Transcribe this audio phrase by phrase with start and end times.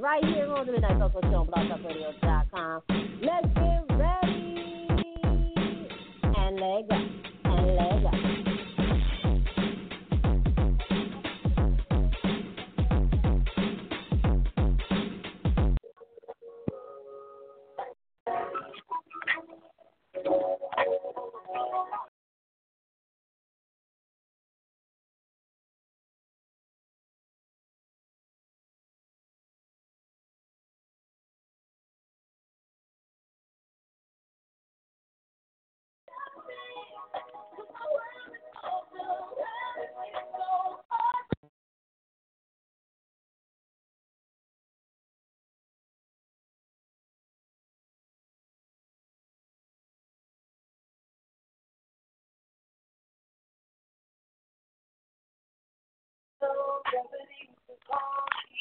[0.00, 2.82] right here on the Midnight Social Show on blogtalkradio.com.
[3.22, 4.98] Let's get ready
[6.22, 7.17] and let go.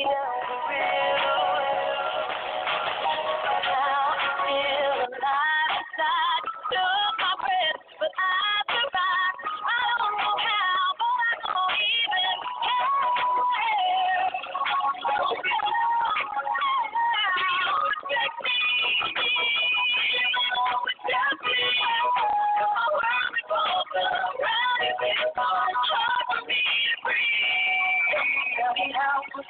[0.00, 0.39] you know.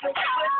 [0.03, 0.60] Thank you.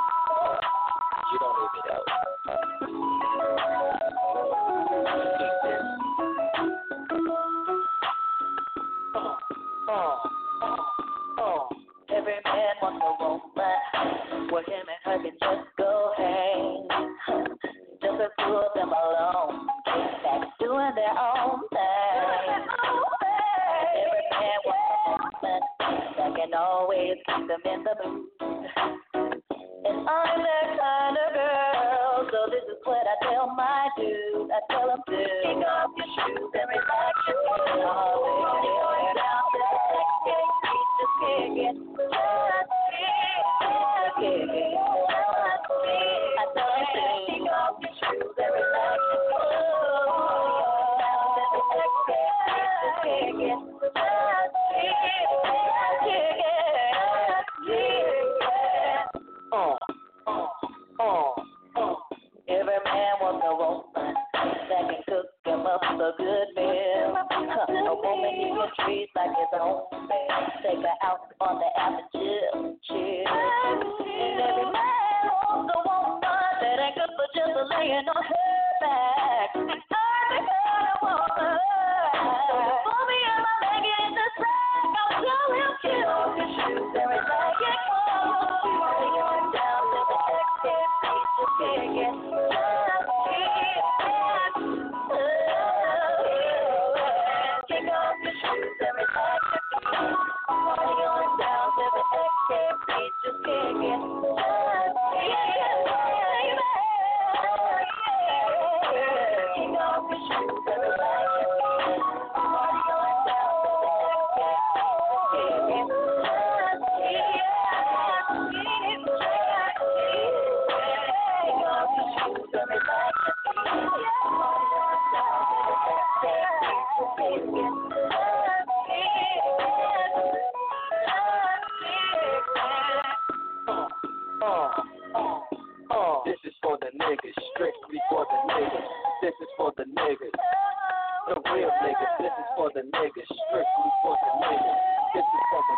[27.51, 28.31] them in the booth.
[29.83, 34.51] And I'm that kind of girl, so this is what I tell my dudes.
[34.55, 36.69] I tell them, dude, kick off your shoes and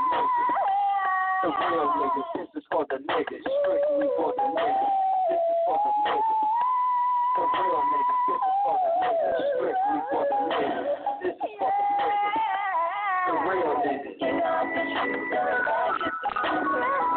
[0.03, 3.43] The real niggas, this is for the niggas.
[3.63, 4.93] Strictly for the niggas.
[5.29, 6.43] This is for the niggas.
[7.33, 7.81] The real
[13.83, 14.17] niggas,
[16.81, 17.12] niggas.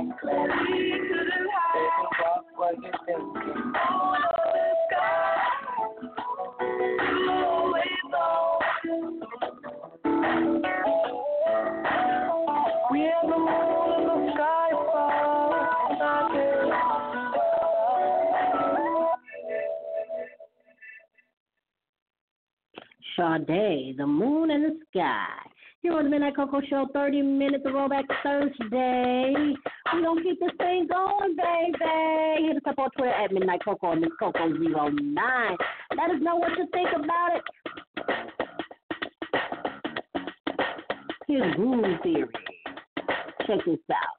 [0.00, 0.06] We
[13.00, 13.36] have the
[14.06, 14.70] the sky
[23.98, 25.26] the moon and the sky.
[25.82, 29.54] Here on the Midnight Koko Show, 30 minutes of Throwback Thursday.
[29.92, 32.46] We gonna keep this thing going, baby.
[32.46, 35.56] Hit us up on Twitter at Midnight Coco and Miss Coco09.
[35.96, 37.42] Let us know what you think about it.
[41.26, 42.28] Here's Groove Theory.
[43.46, 44.16] Check this out.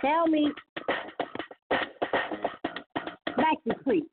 [0.00, 0.52] Tell me,
[3.36, 4.04] Maxie Creek.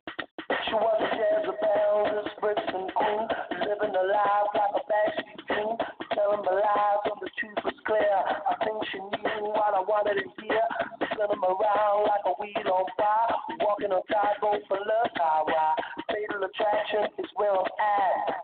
[0.66, 5.78] She was a Jezebel, this Brixton queen, living a life like a backstreet dream,
[6.14, 8.18] telling my lies when the truth was clear.
[8.50, 10.62] I think she knew what I wanted to hear.
[11.18, 15.74] Spin 'em around like a weed on fire, walking on tightrope for love highway.
[16.14, 18.37] Fatal attraction is where I'm at.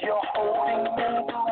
[0.00, 1.51] You're holding me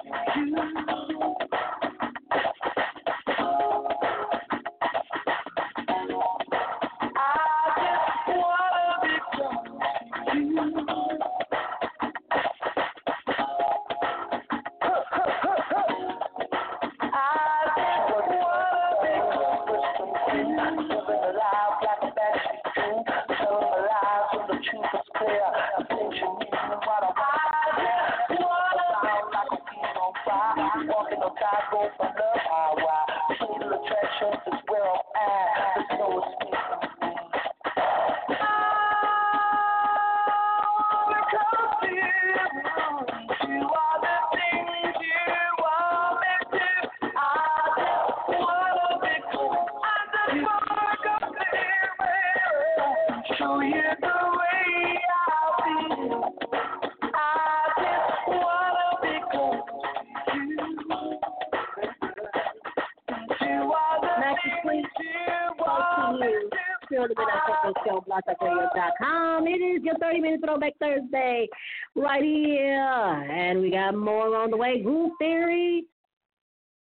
[69.47, 71.47] It is your 30 minute throwback Thursday
[71.95, 72.79] right here.
[72.79, 75.85] And we got more on the way Groove Theory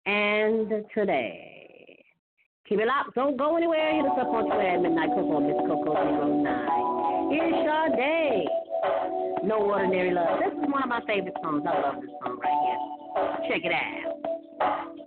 [0.05, 2.03] and Sade.
[2.67, 3.15] Keep it locked.
[3.15, 3.95] Don't go anywhere.
[3.95, 7.31] Hit us up on Twitter at Midnight Coco, Miss Coco09.
[7.31, 7.53] Here's
[7.95, 8.47] Sade.
[9.43, 10.39] No Ordinary Love.
[10.39, 11.63] This is one of my favorite songs.
[11.67, 13.49] I love this song right here.
[13.49, 14.98] Check it out.